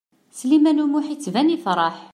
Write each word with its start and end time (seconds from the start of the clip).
Sliman 0.37 0.81
U 0.83 0.85
Muḥ 0.87 1.05
yettban 1.09 1.51
yefṛeḥ. 1.53 1.95